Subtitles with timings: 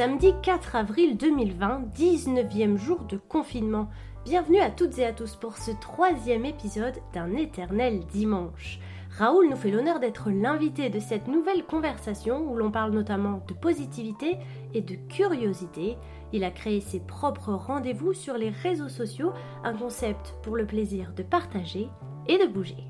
[0.00, 3.90] samedi 4 avril 2020, 19e jour de confinement.
[4.24, 8.78] Bienvenue à toutes et à tous pour ce troisième épisode d'un éternel dimanche.
[9.10, 13.52] Raoul nous fait l'honneur d'être l'invité de cette nouvelle conversation où l'on parle notamment de
[13.52, 14.38] positivité
[14.72, 15.98] et de curiosité.
[16.32, 21.12] Il a créé ses propres rendez-vous sur les réseaux sociaux, un concept pour le plaisir
[21.12, 21.90] de partager
[22.26, 22.86] et de bouger.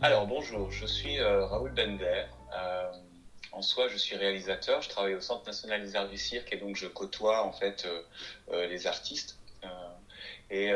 [0.00, 2.24] Alors bonjour, je suis euh, Raoul Bender.
[2.58, 2.90] Euh,
[3.68, 4.82] soi, je suis réalisateur.
[4.82, 7.84] Je travaille au Centre national des arts du cirque et donc je côtoie en fait
[7.86, 8.02] euh,
[8.52, 9.38] euh, les artistes.
[9.64, 9.68] Euh,
[10.50, 10.72] et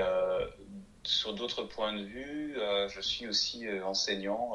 [1.03, 2.57] sur d'autres points de vue,
[2.89, 4.53] je suis aussi enseignant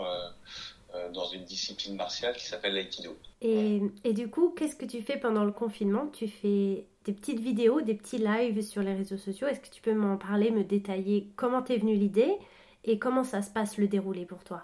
[1.11, 3.17] dans une discipline martiale qui s'appelle l'aïkido.
[3.41, 6.07] Et, et, du coup, qu'est-ce que tu fais pendant le confinement?
[6.07, 9.47] Tu fais des petites vidéos, des petits lives sur les réseaux sociaux.
[9.47, 12.37] Est-ce que tu peux m'en parler, me détailler comment t'es venue l'idée
[12.83, 14.61] et comment ça se passe le déroulé pour toi?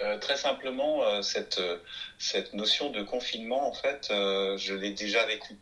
[0.00, 1.78] Euh, très simplement, euh, cette, euh,
[2.18, 5.58] cette notion de confinement, en fait, je l'ai déjà vécu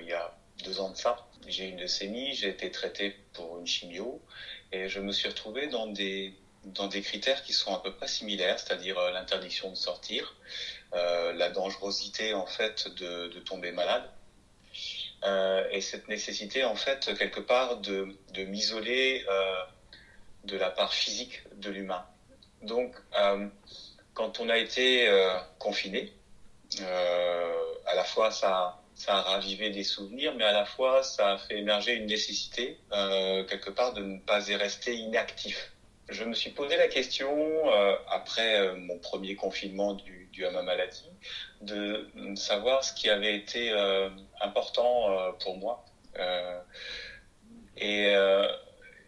[0.00, 1.16] il y a deux ans de ça.
[1.46, 4.20] J'ai une leucémie, j'ai été traité pour une chimio
[4.72, 6.34] et je me suis retrouvé dans des,
[6.64, 10.34] dans des critères qui sont à peu près similaires, c'est-à-dire l'interdiction de sortir,
[10.92, 14.10] la dangerosité en fait de, de tomber malade.
[15.24, 19.64] Euh, et cette nécessité, en fait, quelque part, de, de m'isoler euh,
[20.44, 22.04] de la part physique de l'humain.
[22.64, 23.46] Donc, euh,
[24.14, 26.12] quand on a été euh, confiné,
[26.80, 31.36] euh, à la fois ça, a ravivé des souvenirs, mais à la fois ça a
[31.36, 35.72] fait émerger une nécessité, quelque part, de ne pas y rester inactif.
[36.08, 37.64] Je me suis posé la question,
[38.08, 41.10] après mon premier confinement du, du Hama Maladie,
[41.60, 43.72] de savoir ce qui avait été
[44.40, 45.84] important pour moi.
[47.76, 48.14] et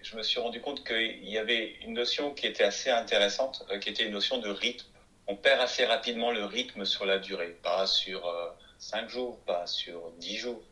[0.06, 3.78] je me suis rendu compte qu'il y avait une notion qui était assez intéressante, euh,
[3.78, 4.86] qui était une notion de rythme.
[5.26, 8.48] On perd assez rapidement le rythme sur la durée, pas sur euh,
[8.78, 10.62] cinq jours, pas sur dix jours,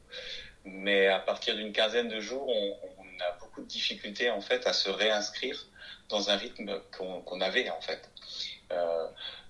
[0.65, 2.75] mais à partir d'une quinzaine de jours, on,
[3.21, 5.67] a beaucoup de difficultés en fait à se réinscrire
[6.09, 8.11] dans un rythme qu'on qu avait en fait.
[8.73, 9.07] Euh,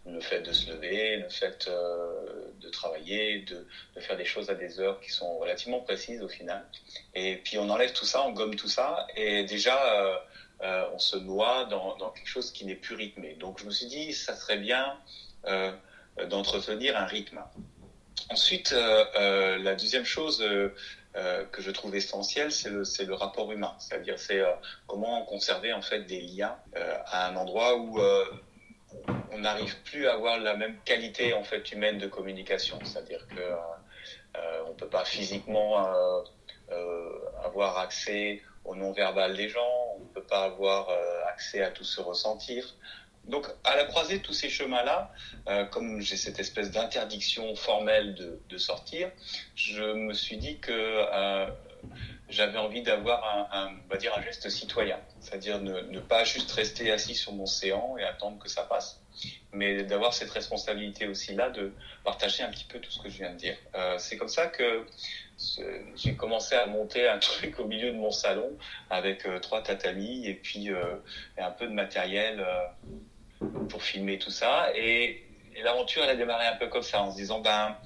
[0.06, 4.50] le fait de se lever, le fait euh, de travailler, de, de, faire des choses
[4.50, 6.66] à des heures qui sont relativement précises au final.
[7.15, 10.16] Et puis on enlève tout ça, on gomme tout ça, et déjà euh,
[10.62, 13.34] euh, on se noie dans, dans, quelque chose qui n'est plus rythmé.
[13.34, 14.98] Donc je me suis dit, ça serait bien
[16.31, 17.42] d'entretenir un rythme.
[18.31, 24.42] Ensuite, la deuxième chose que je trouve essentielle, c'est le, le, rapport humain, c'est-à-dire c'est
[24.86, 28.00] comment conserver en fait des liens à un endroit où
[29.32, 32.78] on n'arrive plus à avoir la même qualité en fait humaine de communication.
[32.84, 36.22] C'est-à-dire que euh, on peut pas physiquement euh,
[36.72, 41.84] euh, avoir accès au non-verbal des gens, on peut pas avoir euh, accès à tout
[41.84, 42.75] se ressentir.
[43.27, 45.10] Donc, à la croisée de tous ces chemins-là,
[45.49, 49.10] euh, comme j'ai cette espèce d'interdiction formelle de, sortir,
[49.54, 51.47] je me suis dit que euh,
[52.28, 56.24] j'avais envie d'avoir un, un, on va dire un geste citoyen, c'est-à-dire ne, ne, pas
[56.24, 59.00] juste rester assis sur mon séant et attendre que ça passe,
[59.52, 63.18] mais d'avoir cette responsabilité aussi là de partager un petit peu tout ce que je
[63.18, 63.56] viens de dire.
[63.74, 64.86] Euh, c'est comme ça que
[65.96, 68.56] j'ai commencé à monter un truc au milieu de mon salon
[68.91, 70.96] avec euh, trois tatamis et puis euh,
[71.38, 74.68] un peu de matériel euh, pour filmer tout ça.
[74.74, 75.22] Et,
[75.56, 77.76] et l'aventure, elle a démarré un peu comme ça en se disant ben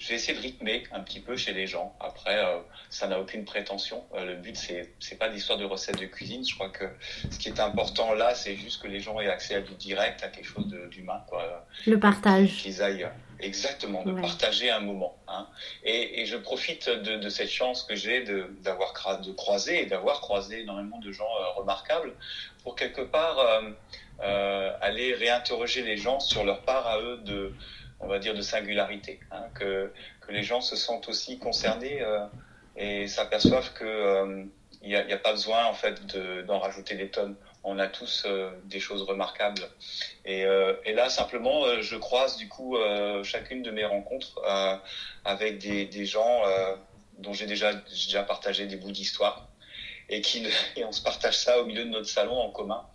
[0.00, 1.94] je vais essayer de rythmer un petit peu chez les gens.
[2.00, 4.02] Après, euh, ça n'a aucune prétention.
[4.14, 6.44] Euh, le but, c'est c'est pas d'histoire de recettes de cuisine.
[6.44, 6.86] Je crois que
[7.30, 10.24] ce qui est important là, c'est juste que les gens aient accès à du direct,
[10.24, 11.66] à quelque chose d'humain, quoi.
[11.86, 12.62] Le partage.
[12.62, 13.08] Qu'ils aillent
[13.42, 14.20] exactement de ouais.
[14.20, 15.16] partager un moment.
[15.28, 15.46] Hein.
[15.84, 19.86] Et, et, je profite de, de cette chance que j'ai de d'avoir de croiser et
[19.86, 22.14] d'avoir croisé énormément de gens euh, remarquables
[22.62, 23.70] pour quelque part euh,
[24.22, 27.52] euh, aller réinterroger les gens sur leur part à eux de
[28.00, 32.26] on va dire, de singularité, hein, que, que les gens se sentent aussi concernés euh,
[32.76, 34.44] et s'aperçoivent que euh,
[34.82, 37.36] il n'y a, pas besoin en fait d'en de, rajouter des tonnes.
[37.62, 39.68] On a tous euh, des choses remarquables.
[40.24, 40.44] Et,
[40.94, 42.76] là, simplement, je croise du coup
[43.22, 44.40] chacune de mes rencontres
[45.24, 46.42] avec des, gens
[47.18, 49.48] dont j'ai déjà, déjà partagé des bouts d'histoire
[50.08, 52.86] et, qui, et on se partage ça au milieu de notre salon en commun.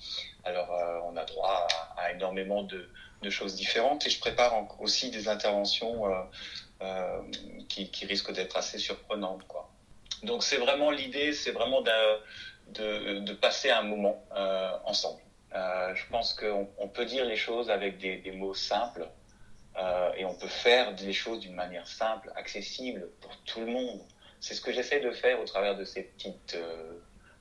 [0.44, 0.69] Alors,
[1.06, 1.68] on a droit
[1.98, 2.90] à énormément de,
[3.22, 6.22] de choses différentes et je prépare aussi des interventions euh,
[6.82, 7.22] euh,
[7.70, 9.46] qui, risquent d'être assez surprenantes.
[9.48, 9.70] Quoi.
[10.24, 15.22] Donc c'est vraiment l'idée, c'est vraiment de, de, passer un moment euh, ensemble.
[15.54, 19.08] Je pense qu'on on peut dire les choses avec des, des mots simples
[20.18, 24.02] et on peut faire des choses d'une manière simple, accessible pour tout le monde.
[24.42, 26.58] C'est ce que j'essaie de faire au travers de ces petites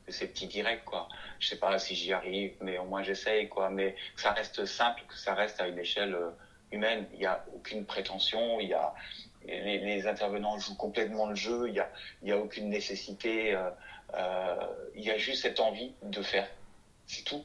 [0.06, 1.08] de ces petits directs, quoi.
[1.38, 3.70] Je sais pas si j'y arrive, mais au moins j'essaye, quoi.
[3.70, 6.30] Mais que ça reste simple, que ça reste à une échelle euh,
[6.72, 7.06] humaine.
[7.12, 8.94] Il n'y a aucune prétention, il y a,
[9.46, 11.90] les, intervenants jouent complètement le jeu, il n'y a,
[12.22, 13.56] y a aucune nécessité,
[14.94, 16.48] il y a juste cette envie de faire.
[17.06, 17.44] C'est tout.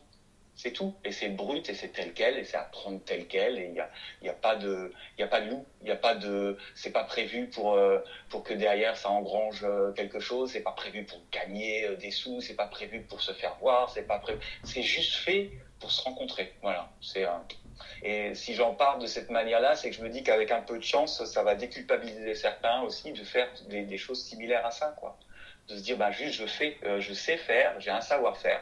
[0.61, 0.94] C'est tout.
[1.06, 3.71] Et c'est brut et c'est tel quel et c'est à prendre tel quel et il
[3.71, 3.89] n'y a,
[4.29, 7.47] a pas de, y a pas de loup, il a pas de, c'est pas prévu
[7.47, 11.85] pour, euh, pour que derrière ça engrange euh, quelque chose, c'est pas prévu pour gagner
[11.85, 15.15] euh, des sous, c'est pas prévu pour se faire voir, c'est pas prévu, c'est juste
[15.15, 16.53] fait pour se rencontrer.
[16.61, 16.89] Voilà.
[17.00, 17.25] C'est
[18.03, 20.77] Et si j'en parle de cette manière-là, c'est que je me dis qu'avec un peu
[20.77, 24.94] de chance, ça va déculpabiliser certains aussi de faire des, des choses similaires à ça,
[25.00, 25.17] quoi.
[25.69, 28.61] De se dire, bah, juste, je fais, je sais faire, j'ai un savoir-faire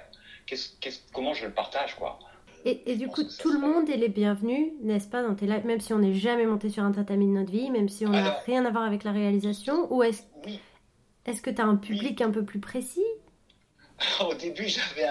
[1.14, 2.20] comment je le partage, quoi.
[2.66, 5.80] Et, du coup, tout le monde est les bienvenus, n'est-ce pas, dans tes lives, même
[5.80, 8.32] si on n'est jamais monté sur un tatami de notre vie, même si on n'a
[8.46, 10.24] rien à voir avec la réalisation, ou est-ce
[11.26, 13.06] est que tu as un public un peu plus précis?
[14.20, 14.68] Au début,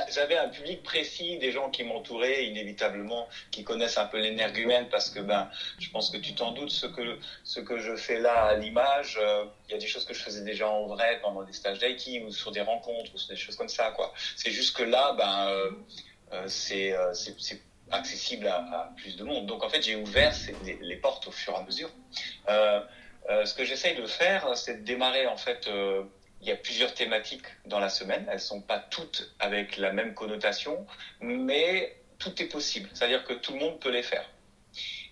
[0.09, 5.11] j'avais un public précis, des gens qui m'entouraient inévitablement, qui connaissent un peu l'énergumène, parce
[5.11, 9.19] que ben, je pense que tu t'en doutes, ce que, je fais là à l'image,
[9.21, 11.81] euh, il y a des choses que je faisais déjà en vrai pendant des stages
[11.81, 13.93] d'aiki ou sur des rencontres ou sur des choses comme ça.
[14.37, 15.71] C'est juste que là, ben, euh,
[16.33, 16.95] euh, c'est
[17.91, 19.47] accessible à, plus de monde.
[19.47, 20.33] Donc en fait, j'ai ouvert
[20.65, 21.91] les, les, portes au fur et à mesure.
[22.47, 25.69] ce que j'essaye de faire, c'est de démarrer en fait
[26.47, 28.25] il y a plusieurs thématiques dans la semaine.
[28.31, 30.87] Elles sont pas toutes avec la même connotation,
[31.21, 32.89] mais tout est possible.
[32.95, 34.25] C'est-à-dire que tout le monde peut les faire.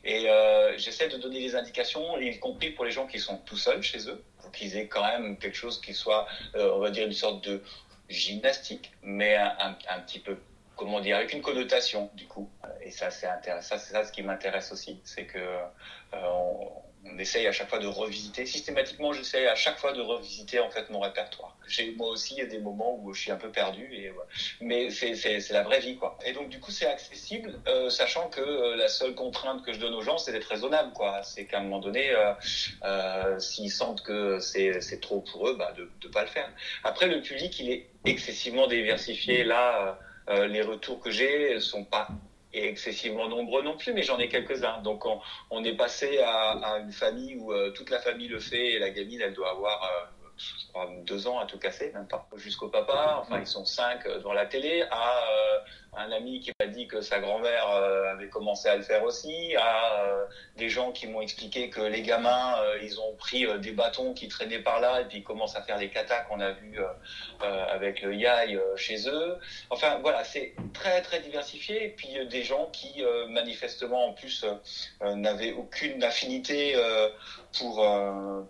[0.05, 3.57] Et euh, j'essaie de donner des indications, y compris pour les gens qui sont tout
[3.57, 6.91] seuls chez eux, pour qu'ils aient quand même quelque chose qui soit, euh, on va
[6.91, 7.61] dire, une sorte de
[8.09, 9.73] gymnastique, mais un,
[10.07, 10.39] petit peu,
[10.77, 12.49] comment dire, avec une connotation, du coup.
[12.81, 13.77] Et ça, c'est intéressant.
[13.77, 15.67] C'est ça ce qui m'intéresse aussi, c'est que euh,
[16.13, 16.71] on,
[17.07, 18.47] on essaye à chaque fois de revisiter.
[18.47, 21.57] Systématiquement, j'essaye à chaque fois de revisiter en fait mon répertoire.
[21.67, 24.13] J'ai moi aussi il y a des moments où je suis un peu perdu et
[24.61, 26.19] mais c'est la vraie vie quoi.
[26.25, 29.79] Et donc du coup c'est accessible, euh, sachant que euh, la seule contrainte que je
[29.79, 31.23] donne aux gens c'est d'être raisonnable quoi.
[31.23, 32.33] C'est qu'à un moment donné, euh,
[32.85, 36.51] euh s'ils sentent que c'est trop pour eux, bah de ne pas le faire.
[36.85, 39.45] Après le public il est excessivement diversifié.
[39.45, 39.99] Là,
[40.29, 42.09] les retours que j'ai sont pas
[42.55, 44.81] excessivement nombreux non plus, mais j'en ai quelques-uns.
[44.83, 45.05] Donc
[45.51, 48.91] on, est passé à, une famille où euh, toute la famille le fait et la
[48.91, 49.91] gamine, elle doit avoir
[50.77, 52.29] euh, deux ans à tout casser, même pas.
[52.37, 55.25] Jusqu'au papa, enfin ils sont cinq euh, dans la télé, à
[55.97, 59.55] un ami qui m'a dit que sa grand-mère euh, avait commencé à le faire aussi,
[59.57, 60.25] à euh,
[60.57, 64.29] des gens qui m'ont expliqué que les gamins, euh, ils ont pris des bâtons qui
[64.29, 66.79] traînaient par là et puis ils commencent à faire les katas qu'on a vu
[67.41, 69.37] avec le yai chez eux.
[69.71, 71.85] Enfin voilà, c'est très très diversifié.
[71.85, 74.45] Et puis des gens qui manifestement en plus
[75.01, 76.77] n'avaient aucune affinité
[77.59, 77.85] pour,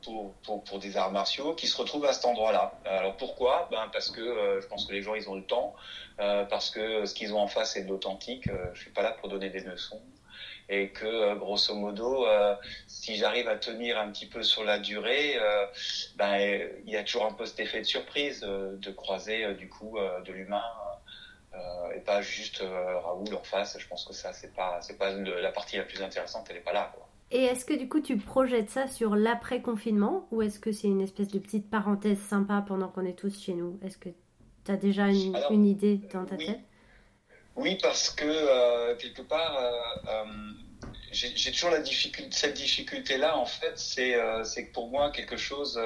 [0.03, 2.73] pour, pour, des arts martiaux, qui se retrouvent à cet endroit-là.
[2.85, 3.69] Alors pourquoi?
[3.71, 5.75] Ben Parce que je pense que les gens, ils ont le temps.
[6.17, 8.49] Parce que ce qu'ils ont en face c'est de l'authentique.
[8.49, 10.03] Euh, je suis pas là pour donner des leçons
[10.69, 12.27] et que euh, grosso modo,
[12.87, 15.37] si j'arrive à tenir un petit peu sur la durée,
[16.17, 16.37] ben
[16.87, 20.33] il y a toujours un peu cet effet de surprise de croiser du coup de
[20.33, 20.65] l'humain.
[21.95, 23.77] et pas juste Raoul en face.
[23.79, 26.47] Je pense que ça, c'est pas, c'est pas la partie la plus intéressante.
[26.51, 27.05] Elle est pas là, quoi.
[27.31, 31.01] Et est-ce que du coup tu projettes ça sur l'après-confinement ou est-ce que c'est une
[31.01, 33.79] espèce de petite parenthèse sympa pendant qu'on est tous chez nous?
[33.83, 34.11] Est-ce que
[34.65, 36.61] tu as déjà une, idée dans ta tête?
[37.57, 39.71] Oui, parce que euh, quelque part, euh,
[40.09, 40.25] euh,
[41.13, 45.81] j'ai toujours la difficulté, cette difficulté-là, en fait, c'est que pour moi, quelque chose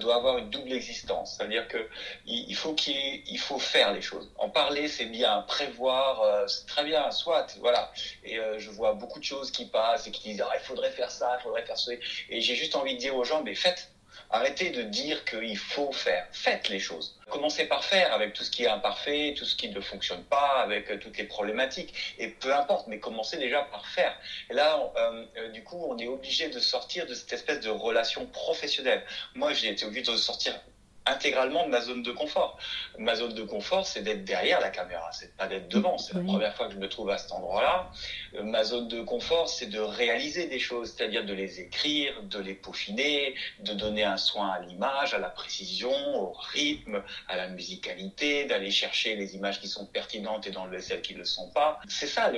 [0.00, 1.36] doit avoir une double existence.
[1.36, 1.86] C'est-à-dire que
[2.24, 4.32] il, faut qu'il faut faire les choses.
[4.38, 5.42] En parler, c'est bien.
[5.42, 7.10] Prévoir, c'est très bien.
[7.10, 7.92] Soit, voilà.
[8.24, 11.10] Et je vois beaucoup de choses qui passent et qui disent, ah, il faudrait faire
[11.10, 11.92] ça, il faudrait faire ça.
[12.30, 13.93] Et j'ai juste envie de dire aux gens, mais faites
[14.34, 16.26] Arrêtez de dire qu'il faut faire.
[16.32, 17.16] Faites les choses.
[17.30, 20.60] Commencez par faire avec tout ce qui est imparfait, tout ce qui ne fonctionne pas,
[20.60, 21.94] avec euh, toutes les problématiques.
[22.18, 24.12] Et peu importe, mais commencez déjà par faire.
[24.50, 27.70] Et là, euh, euh, du coup, on est obligé de sortir de cette espèce de
[27.70, 29.04] relation professionnelle.
[29.36, 30.60] Moi, j'ai été obligé de sortir
[31.06, 32.58] intégralement de ma zone de confort.
[32.98, 35.98] Ma zone de confort, c'est d'être derrière la caméra, c'est pas d'être devant.
[35.98, 37.90] C'est la première fois que je me trouve à cet endroit-là.
[38.34, 42.38] Euh, ma zone de confort, c'est de réaliser des choses, c'est-à-dire de les écrire, de
[42.38, 47.48] les peaufiner, de donner un soin à l'image, à la précision, au rythme, à la
[47.48, 51.50] musicalité, d'aller chercher les images qui sont pertinentes et d'enlever celles qui ne le sont
[51.50, 51.80] pas.
[51.88, 52.32] C'est ça,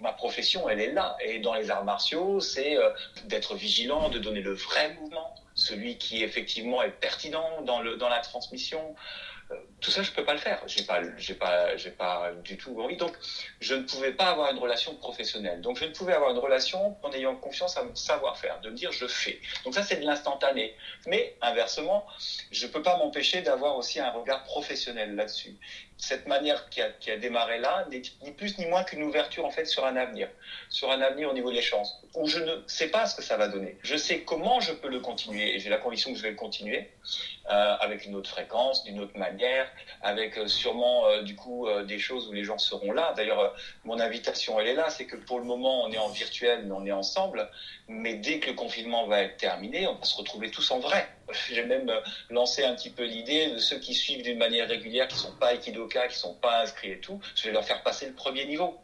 [0.00, 1.16] ma profession, elle est là.
[1.24, 2.90] Et dans les arts martiaux, c'est euh,
[3.24, 8.08] d'être vigilant, de donner le vrai mouvement celui qui effectivement est pertinent dans, le, dans
[8.08, 8.94] la transmission.
[9.82, 10.62] Tout ça, je peux pas le faire.
[10.66, 12.96] J'ai pas, j'ai pas, j'ai pas du tout envie.
[12.96, 13.16] Donc,
[13.60, 15.60] je ne pouvais pas avoir une relation professionnelle.
[15.60, 18.76] Donc, je ne pouvais avoir une relation en ayant confiance à mon savoir-faire, de me
[18.76, 19.40] dire je fais.
[19.64, 20.74] Donc ça, c'est de l'instantané.
[21.06, 22.06] Mais inversement,
[22.50, 25.56] je peux pas m'empêcher d'avoir aussi un regard professionnel là-dessus
[26.02, 29.44] cette manière qui a, qui a démarré là n'est ni plus ni moins qu'une ouverture
[29.44, 30.28] en fait sur un avenir,
[30.68, 33.36] sur un avenir au niveau des chances, où je ne sais pas ce que ça
[33.36, 33.76] va donner.
[33.84, 36.36] Je sais comment je peux le continuer et j'ai la conviction que je vais le
[36.36, 36.90] continuer
[37.48, 39.70] euh, avec une autre fréquence, d'une autre manière,
[40.02, 43.12] avec euh, sûrement euh, du coup euh, des choses où les gens seront là.
[43.16, 46.64] D'ailleurs, mon invitation elle est là, c'est que pour le moment on est en virtuel,
[46.64, 47.48] mais on est ensemble,
[47.88, 51.08] mais dès que le confinement va être terminé, on va se retrouver tous en vrai.
[51.50, 51.90] J'ai même
[52.30, 55.54] lancé un petit peu l'idée de ceux qui suivent d'une manière régulière, qui sont pas
[55.54, 58.78] équidoka, qui sont pas inscrits et tout, je vais leur faire passer le premier niveau.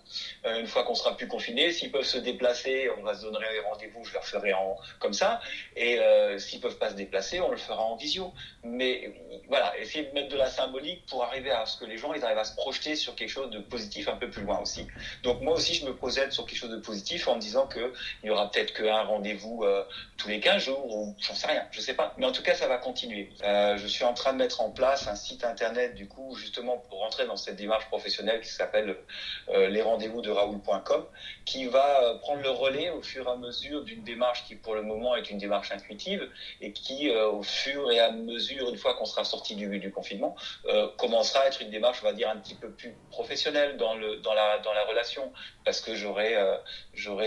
[0.45, 3.39] Euh, une fois qu'on sera plus confiné, s'ils peuvent se déplacer, on va se donner
[3.69, 5.41] rendez-vous, je leur ferai en comme ça.
[5.77, 8.33] Et euh, s'ils peuvent pas se déplacer, on le fera en visio.
[8.63, 9.13] Mais
[9.49, 12.25] voilà, essayer de mettre de la symbolique pour arriver à ce que les gens ils
[12.25, 14.87] arrivent à se projeter sur quelque chose de positif un peu plus loin aussi.
[15.23, 17.93] Donc moi aussi, je me projette sur quelque chose de positif en me disant que
[18.23, 19.85] il y aura peut-être qu'un rendez-vous euh,
[20.17, 22.15] tous les 15 jours ou j'en sais rien, je sais pas.
[22.19, 23.31] Mais en tout cas, ça va continuer.
[23.45, 26.79] Euh, je suis en train de mettre en place un site internet du coup justement
[26.79, 28.97] pour rentrer dans cette démarche professionnelle qui s'appelle
[29.49, 31.05] euh, les rendez-vous de Raoul.com,
[31.45, 34.75] qui va euh, prendre le relais au fur et à mesure d'une démarche qui pour
[34.75, 36.29] le moment est une démarche intuitive
[36.61, 39.91] et qui euh, au fur et à mesure, une fois qu'on sera sorti du, du
[39.91, 40.35] confinement,
[40.97, 44.85] commencera à être une démarche, on va dire, un petit peu plus professionnelle dans, la,
[44.89, 45.33] relation,
[45.65, 46.35] parce que j'aurai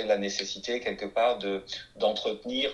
[0.05, 1.63] la nécessité quelque part de
[1.95, 2.71] d'entretenir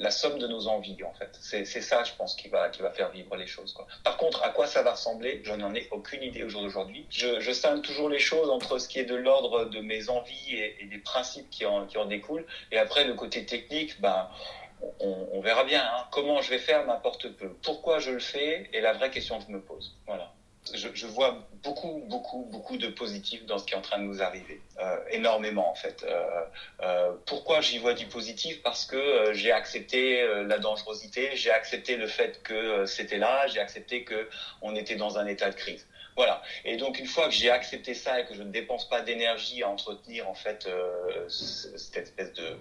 [0.00, 1.38] la somme de nos envies en fait.
[1.40, 3.72] C'est ça, je pense, qui va qui va faire vivre les choses.
[3.72, 3.86] Quoi.
[4.02, 7.06] Par contre, à quoi ça va ressembler, je n'en ai aucune idée au jour d'aujourd'hui.
[7.10, 10.56] Je, je scinde toujours les choses entre ce qui est de l'ordre de mes envies
[10.56, 14.28] et, des principes qui en qui en découlent, et après le côté technique, ben
[15.00, 15.82] on, on verra bien.
[15.84, 16.06] Hein.
[16.10, 17.50] Comment je vais faire m'importe peu.
[17.62, 19.94] Pourquoi je le fais est la vraie question que je me pose.
[20.06, 20.29] Voilà
[20.74, 24.22] je, vois beaucoup, beaucoup, beaucoup de positif dans ce qui est en train de nous
[24.22, 24.60] arriver.
[24.78, 26.04] Euh, énormément, en fait.
[26.04, 26.44] Euh,
[26.82, 28.62] euh, pourquoi j'y vois du positif?
[28.62, 34.04] Parce que j'ai accepté la dangerosité, j'ai accepté le fait que c'était là, j'ai accepté
[34.04, 34.28] que
[34.62, 35.86] on était dans un état de crise.
[36.16, 36.42] Voilà.
[36.64, 39.62] Et donc une fois que j'ai accepté ça et que je ne dépense pas d'énergie
[39.62, 40.68] à entretenir en fait
[41.28, 42.58] cette espèce de,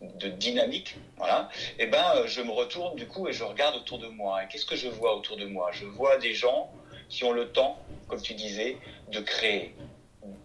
[0.00, 3.98] de dynamique, voilà, et eh ben je me retourne du coup et je regarde autour
[3.98, 4.44] de moi.
[4.44, 5.70] Et qu'est-ce que je vois autour de moi?
[5.72, 6.70] Je vois des gens
[7.12, 7.78] qui ont le temps,
[8.08, 8.78] comme tu disais,
[9.08, 9.74] de créer,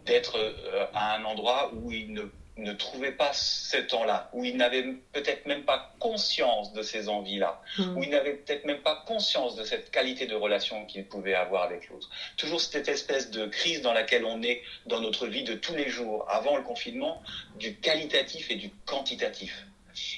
[0.06, 2.24] d'être euh, à un endroit où ils ne,
[2.58, 4.84] ne trouvaient pas ce temps-là, où ils n'avaient
[5.14, 7.98] peut-être même pas conscience de ces envies-là, mmh.
[7.98, 11.64] où ils n'avaient peut-être même pas conscience de cette qualité de relation qu'ils pouvaient avoir
[11.64, 12.10] avec l'autre.
[12.36, 15.88] Toujours cette espèce de crise dans laquelle on est dans notre vie de tous les
[15.88, 17.24] jours, avant le confinement,
[17.56, 19.68] du qualitatif et du quantitatif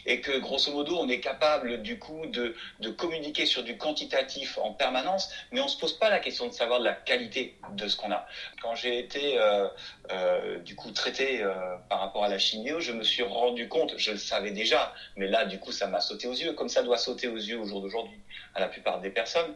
[0.05, 4.57] et que grosso modo on est capable du coup de, de communiquer sur du quantitatif
[4.57, 7.87] en permanence, mais on se pose pas la question de savoir de la qualité de
[7.87, 8.25] ce qu'on a.
[8.61, 9.67] Quand j'ai été euh,
[10.11, 13.93] euh, du coup traité euh, par rapport à la chimio, je me suis rendu compte,
[13.97, 16.83] je le savais déjà, mais là du coup ça m'a sauté aux yeux, comme ça
[16.83, 18.19] doit sauter aux yeux au jour d'aujourd'hui
[18.55, 19.53] à la plupart des personnes,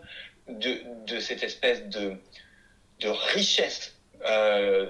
[0.48, 2.18] de, de cette espèce de,
[3.00, 3.96] de richesse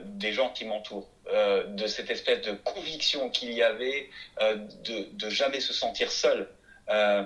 [0.05, 4.09] des gens qui m'entourent, euh, de cette espèce de conviction qu'il y avait
[4.41, 6.49] euh, de, jamais se sentir seul.
[6.89, 7.23] Euh,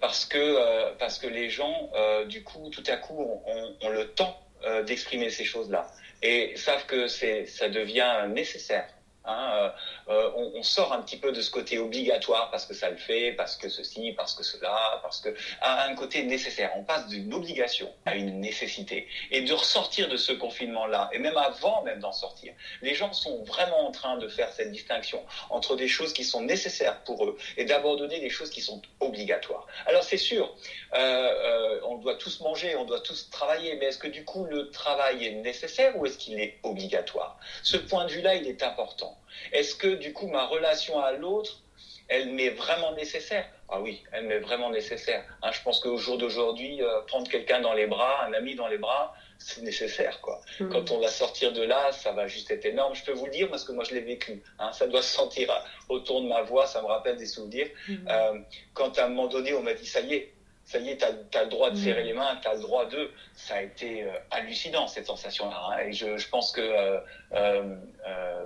[0.00, 1.90] parce que, parce que les gens,
[2.26, 4.38] du coup, tout à coup, ont, ont le temps
[4.84, 5.86] d'exprimer ces choses-là
[6.20, 8.86] et savent que ça devient nécessaire.
[9.28, 9.72] Hein,
[10.08, 12.96] euh, on, on, sort un petit peu de ce côté obligatoire parce que ça le
[12.96, 16.72] fait, parce que ceci, parce que cela, parce que à un côté nécessaire.
[16.76, 21.36] On passe d'une obligation à une nécessité et de ressortir de ce confinement-là et même
[21.36, 22.54] avant même d'en sortir.
[22.82, 26.42] Les gens sont vraiment en train de faire cette distinction entre des choses qui sont
[26.42, 29.66] nécessaires pour eux et d'abandonner des choses qui sont obligatoires.
[29.86, 30.54] Alors c'est sûr,
[30.94, 34.44] euh, euh, on doit tous manger, on doit tous travailler, mais est-ce que du coup
[34.44, 37.38] le travail est nécessaire ou est-ce qu'il est obligatoire?
[37.62, 39.17] Ce point de vue-là, il est important.
[39.52, 41.62] Est-ce que du coup ma relation à l'autre,
[42.08, 43.46] elle m'est vraiment nécessaire?
[43.68, 45.24] Ah oui, elle m'est vraiment nécessaire.
[45.42, 48.66] Hein, je pense qu'au jour d'aujourd'hui, euh, prendre quelqu'un dans les bras, un ami dans
[48.66, 50.40] les bras, c'est nécessaire quoi.
[50.58, 50.70] Mmh.
[50.70, 52.94] Quand on va sortir de là, ça va juste être énorme.
[52.94, 54.42] Je peux vous le dire parce que moi je l'ai vécu.
[54.58, 55.52] Hein, ça doit se sentir
[55.90, 57.68] autour de ma voix, ça me rappelle des souvenirs.
[57.88, 57.94] Mmh.
[58.08, 58.38] Euh,
[58.72, 60.32] quand à un moment donné on m'a dit ça y est,
[60.68, 62.84] ça y est, tu as, le droit de serrer les mains, tu as le droit
[62.84, 63.10] de.
[63.34, 65.56] Ça a été euh, hallucinant, cette sensation-là.
[65.70, 67.00] Hein, et je, je, pense que euh,
[67.32, 67.74] euh,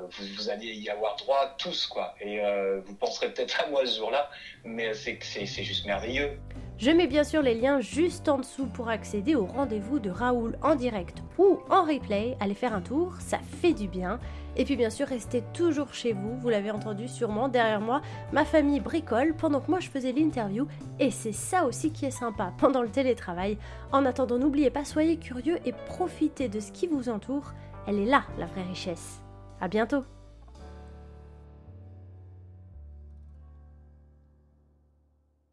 [0.09, 2.15] vous, vous, allez y avoir droit tous, quoi.
[2.21, 2.41] Et
[2.85, 4.31] vous penserez peut-être à moi ce jour-là,
[4.65, 6.39] mais c'est juste merveilleux.
[6.83, 10.59] Je mets bien sûr les liens juste en dessous pour accéder au rendez-vous de Raoul
[10.63, 12.37] en direct ou en replay.
[12.41, 14.19] Allez faire un tour, ça fait du bien.
[14.57, 18.45] Et puis bien sûr, restez toujours chez vous, vous l'avez entendu sûrement derrière moi, ma
[18.45, 20.67] famille bricole pendant que moi je faisais l'interview
[20.99, 23.59] et c'est ça aussi qui est sympa pendant le télétravail.
[23.93, 27.53] En attendant, n'oubliez pas, soyez curieux et profitez de ce qui vous entoure.
[27.87, 29.23] Elle est là, la vraie richesse.
[29.61, 30.03] À bientôt